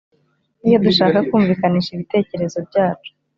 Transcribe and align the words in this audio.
iyo 0.67 0.77
dushaka 0.85 1.17
kumvikanisha 1.27 1.89
ibitekerezo 1.93 2.57
byacu 2.67 3.11